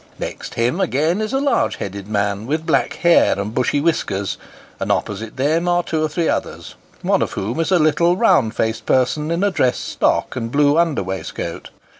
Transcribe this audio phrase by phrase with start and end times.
[0.17, 4.39] Next him, again, is a large headed man, with black hair and bushy whiskers;
[4.79, 8.55] and opposite them are two or three others, one of whom is a little round
[8.55, 11.69] faced person, in a dress stock and blue under waistcoat.